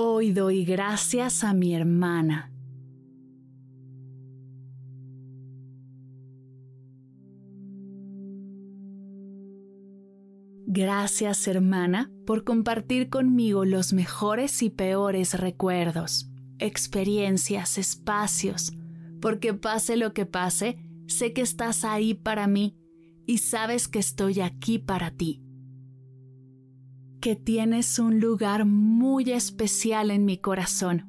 Hoy 0.00 0.30
doy 0.30 0.64
gracias 0.64 1.42
a 1.42 1.52
mi 1.52 1.74
hermana. 1.74 2.52
Gracias 10.68 11.48
hermana 11.48 12.12
por 12.24 12.44
compartir 12.44 13.08
conmigo 13.08 13.64
los 13.64 13.92
mejores 13.92 14.62
y 14.62 14.70
peores 14.70 15.34
recuerdos, 15.34 16.30
experiencias, 16.60 17.76
espacios, 17.76 18.74
porque 19.20 19.52
pase 19.52 19.96
lo 19.96 20.12
que 20.12 20.26
pase, 20.26 20.78
sé 21.08 21.32
que 21.32 21.40
estás 21.42 21.84
ahí 21.84 22.14
para 22.14 22.46
mí 22.46 22.76
y 23.26 23.38
sabes 23.38 23.88
que 23.88 23.98
estoy 23.98 24.42
aquí 24.42 24.78
para 24.78 25.10
ti 25.10 25.42
que 27.20 27.36
tienes 27.36 27.98
un 27.98 28.20
lugar 28.20 28.64
muy 28.64 29.30
especial 29.32 30.10
en 30.10 30.24
mi 30.24 30.38
corazón. 30.38 31.06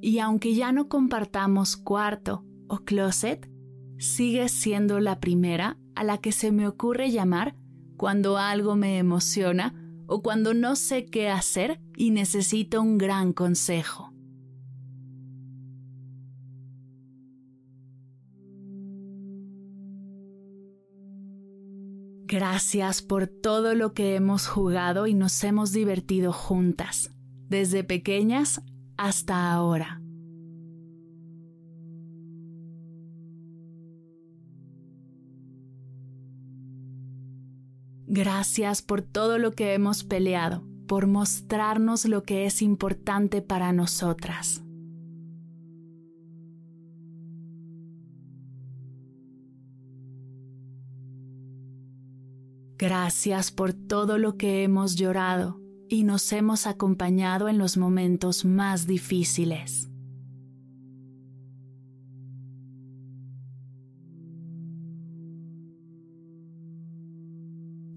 Y 0.00 0.18
aunque 0.18 0.54
ya 0.54 0.72
no 0.72 0.88
compartamos 0.88 1.76
cuarto 1.76 2.44
o 2.68 2.78
closet, 2.78 3.48
sigues 3.98 4.52
siendo 4.52 4.98
la 5.00 5.20
primera 5.20 5.78
a 5.94 6.04
la 6.04 6.18
que 6.18 6.32
se 6.32 6.50
me 6.50 6.66
ocurre 6.66 7.10
llamar 7.10 7.54
cuando 7.96 8.36
algo 8.36 8.74
me 8.74 8.98
emociona 8.98 9.74
o 10.06 10.22
cuando 10.22 10.54
no 10.54 10.74
sé 10.74 11.06
qué 11.06 11.28
hacer 11.28 11.80
y 11.96 12.10
necesito 12.10 12.82
un 12.82 12.98
gran 12.98 13.32
consejo. 13.32 14.11
Gracias 22.32 23.02
por 23.02 23.26
todo 23.26 23.74
lo 23.74 23.92
que 23.92 24.14
hemos 24.14 24.46
jugado 24.46 25.06
y 25.06 25.12
nos 25.12 25.44
hemos 25.44 25.70
divertido 25.70 26.32
juntas, 26.32 27.10
desde 27.50 27.84
pequeñas 27.84 28.62
hasta 28.96 29.52
ahora. 29.52 30.00
Gracias 38.06 38.80
por 38.80 39.02
todo 39.02 39.36
lo 39.36 39.52
que 39.52 39.74
hemos 39.74 40.02
peleado, 40.02 40.64
por 40.88 41.06
mostrarnos 41.06 42.06
lo 42.06 42.22
que 42.22 42.46
es 42.46 42.62
importante 42.62 43.42
para 43.42 43.74
nosotras. 43.74 44.62
Gracias 52.82 53.52
por 53.52 53.72
todo 53.72 54.18
lo 54.18 54.36
que 54.36 54.64
hemos 54.64 54.96
llorado 54.96 55.60
y 55.88 56.02
nos 56.02 56.32
hemos 56.32 56.66
acompañado 56.66 57.48
en 57.48 57.56
los 57.56 57.76
momentos 57.76 58.44
más 58.44 58.88
difíciles. 58.88 59.88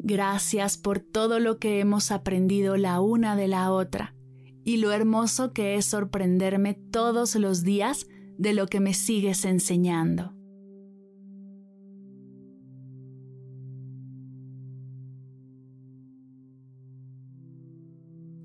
Gracias 0.00 0.76
por 0.76 0.98
todo 0.98 1.38
lo 1.38 1.60
que 1.60 1.78
hemos 1.78 2.10
aprendido 2.10 2.76
la 2.76 3.00
una 3.00 3.36
de 3.36 3.46
la 3.46 3.70
otra 3.70 4.16
y 4.64 4.78
lo 4.78 4.90
hermoso 4.90 5.52
que 5.52 5.76
es 5.76 5.86
sorprenderme 5.86 6.74
todos 6.74 7.36
los 7.36 7.62
días 7.62 8.08
de 8.36 8.52
lo 8.52 8.66
que 8.66 8.80
me 8.80 8.94
sigues 8.94 9.44
enseñando. 9.44 10.41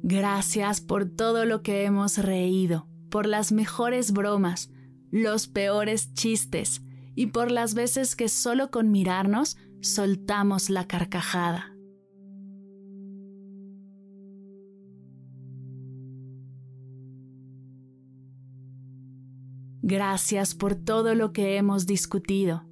Gracias 0.10 0.80
por 0.80 1.04
todo 1.10 1.44
lo 1.44 1.62
que 1.64 1.84
hemos 1.84 2.18
reído, 2.18 2.88
por 3.10 3.28
las 3.28 3.52
mejores 3.52 4.14
bromas, 4.14 4.72
los 5.12 5.50
peores 5.50 6.14
chistes 6.14 6.82
y 7.14 7.26
por 7.26 7.52
las 7.52 7.74
veces 7.74 8.16
que 8.16 8.30
solo 8.30 8.72
con 8.72 8.90
mirarnos 8.90 9.58
soltamos 9.82 10.70
la 10.70 10.88
carcajada. 10.88 11.76
Gracias 19.82 20.56
por 20.56 20.76
todo 20.76 21.16
lo 21.16 21.34
que 21.34 21.58
hemos 21.58 21.86
discutido. 21.86 22.64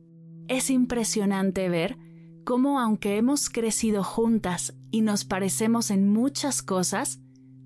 Es 0.48 0.70
impresionante 0.70 1.68
ver 1.68 1.98
cómo 2.46 2.80
aunque 2.80 3.18
hemos 3.18 3.50
crecido 3.50 4.06
juntas 4.06 4.74
y 4.90 5.02
nos 5.02 5.26
parecemos 5.26 5.92
en 5.92 6.08
muchas 6.08 6.62
cosas, 6.62 7.20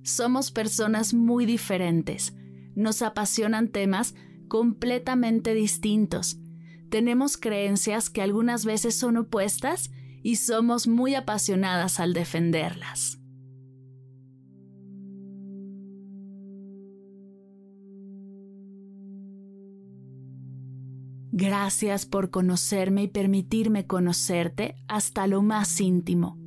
somos 0.09 0.51
personas 0.51 1.13
muy 1.13 1.45
diferentes. 1.45 2.33
Nos 2.75 3.01
apasionan 3.01 3.69
temas 3.69 4.15
completamente 4.47 5.53
distintos. 5.53 6.39
Tenemos 6.89 7.37
creencias 7.37 8.09
que 8.09 8.21
algunas 8.21 8.65
veces 8.65 8.95
son 8.95 9.17
opuestas 9.17 9.91
y 10.23 10.35
somos 10.37 10.87
muy 10.87 11.15
apasionadas 11.15 11.99
al 11.99 12.13
defenderlas. 12.13 13.19
Gracias 21.31 22.05
por 22.05 22.31
conocerme 22.31 23.03
y 23.03 23.07
permitirme 23.07 23.85
conocerte 23.85 24.75
hasta 24.87 25.25
lo 25.27 25.41
más 25.41 25.79
íntimo 25.79 26.37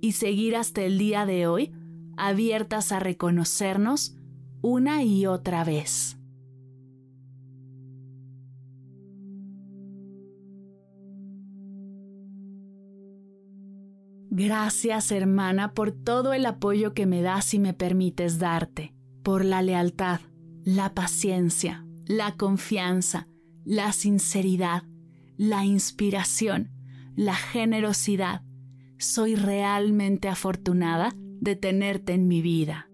y 0.00 0.12
seguir 0.12 0.56
hasta 0.56 0.82
el 0.82 0.96
día 0.96 1.26
de 1.26 1.46
hoy 1.46 1.72
abiertas 2.18 2.92
a 2.92 2.98
reconocernos 2.98 4.16
una 4.60 5.02
y 5.02 5.26
otra 5.26 5.64
vez. 5.64 6.18
Gracias 14.30 15.10
hermana 15.10 15.74
por 15.74 15.90
todo 15.90 16.32
el 16.32 16.46
apoyo 16.46 16.94
que 16.94 17.06
me 17.06 17.22
das 17.22 17.54
y 17.54 17.58
me 17.58 17.74
permites 17.74 18.38
darte, 18.38 18.94
por 19.24 19.44
la 19.44 19.62
lealtad, 19.62 20.20
la 20.62 20.94
paciencia, 20.94 21.84
la 22.06 22.36
confianza, 22.36 23.26
la 23.64 23.92
sinceridad, 23.92 24.84
la 25.36 25.64
inspiración, 25.64 26.70
la 27.16 27.34
generosidad. 27.34 28.42
Soy 28.98 29.34
realmente 29.34 30.28
afortunada 30.28 31.14
de 31.40 31.56
tenerte 31.56 32.12
en 32.12 32.28
mi 32.28 32.42
vida. 32.42 32.88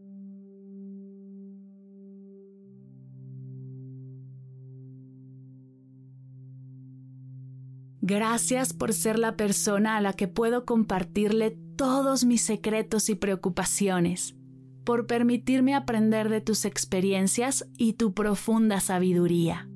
Gracias 8.07 8.74
por 8.74 8.92
ser 8.92 9.19
la 9.19 9.34
persona 9.34 9.97
a 9.97 10.03
la 10.03 10.13
que 10.13 10.28
puedo 10.28 10.66
compartirle 10.66 11.57
todos 11.77 12.27
mis 12.27 12.42
secretos 12.42 13.09
y 13.09 13.15
preocupaciones, 13.15 14.36
por 14.84 15.07
permitirme 15.07 15.74
aprender 15.74 16.28
de 16.28 16.42
tus 16.42 16.66
experiencias 16.66 17.66
y 17.78 17.95
tu 17.95 18.13
profunda 18.13 18.80
sabiduría. 18.80 19.71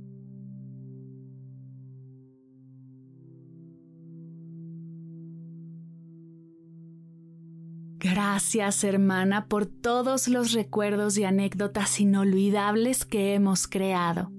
Gracias 8.00 8.84
hermana 8.84 9.48
por 9.48 9.66
todos 9.66 10.28
los 10.28 10.52
recuerdos 10.52 11.18
y 11.18 11.24
anécdotas 11.24 11.98
inolvidables 11.98 13.04
que 13.04 13.34
hemos 13.34 13.66
creado, 13.66 14.30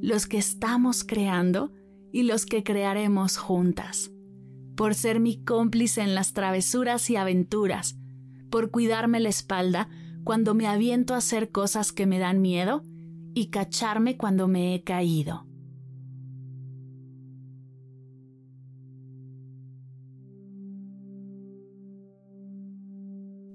los 0.00 0.28
que 0.28 0.38
estamos 0.38 1.02
creando 1.02 1.72
y 2.12 2.22
los 2.22 2.46
que 2.46 2.62
crearemos 2.62 3.36
juntas, 3.36 4.12
por 4.76 4.94
ser 4.94 5.18
mi 5.18 5.42
cómplice 5.42 6.02
en 6.02 6.14
las 6.14 6.32
travesuras 6.32 7.10
y 7.10 7.16
aventuras, 7.16 7.98
por 8.50 8.70
cuidarme 8.70 9.18
la 9.18 9.30
espalda 9.30 9.88
cuando 10.22 10.54
me 10.54 10.68
aviento 10.68 11.14
a 11.14 11.18
hacer 11.18 11.50
cosas 11.50 11.90
que 11.90 12.06
me 12.06 12.20
dan 12.20 12.40
miedo 12.40 12.82
y 13.34 13.48
cacharme 13.48 14.16
cuando 14.16 14.46
me 14.46 14.76
he 14.76 14.84
caído. 14.84 15.47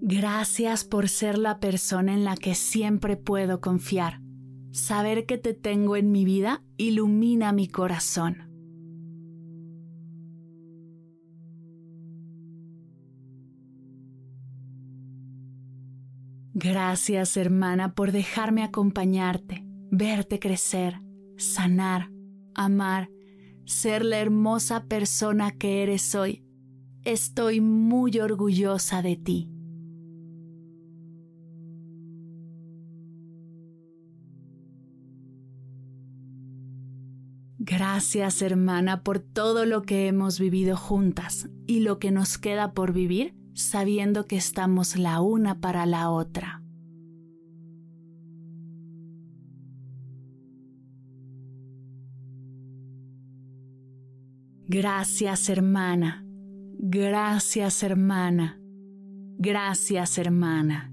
Gracias 0.06 0.84
por 0.84 1.08
ser 1.08 1.38
la 1.38 1.62
persona 1.62 2.14
en 2.14 2.26
la 2.26 2.36
que 2.36 2.56
siempre 2.56 3.16
puedo 3.16 3.62
confiar. 3.62 4.20
Saber 4.72 5.26
que 5.26 5.38
te 5.38 5.54
tengo 5.54 5.96
en 5.96 6.12
mi 6.12 6.26
vida 6.26 6.62
ilumina 6.76 7.54
mi 7.54 7.70
corazón. 7.70 8.50
Gracias 16.54 17.38
hermana 17.38 17.96
por 17.96 18.12
dejarme 18.12 18.64
acompañarte, 18.64 19.64
verte 19.90 20.38
crecer, 20.38 21.00
sanar, 21.38 22.12
amar, 22.56 23.10
ser 23.66 24.04
la 24.04 24.20
hermosa 24.20 24.84
persona 24.84 25.52
que 25.52 25.82
eres 25.82 26.14
hoy. 26.14 26.44
Estoy 27.06 27.62
muy 27.62 28.20
orgullosa 28.20 29.02
de 29.02 29.16
ti. 29.16 29.53
Gracias 37.65 38.42
hermana 38.42 39.04
por 39.04 39.19
todo 39.19 39.65
lo 39.65 39.83
que 39.83 40.10
hemos 40.10 40.38
vivido 40.38 40.75
juntas 40.75 41.48
y 41.65 41.80
lo 41.80 41.98
que 41.98 42.12
nos 42.12 42.38
queda 42.38 42.74
por 42.74 42.92
vivir 42.92 43.36
sabiendo 43.54 44.27
que 44.27 44.36
estamos 44.36 44.98
la 44.98 45.21
una 45.21 45.62
para 45.62 45.86
la 45.86 46.10
otra. 46.10 46.62
Gracias 54.68 55.48
hermana, 55.48 56.25
gracias 56.80 57.81
hermana, 57.81 58.60
gracias 59.38 60.18
hermana. 60.18 60.93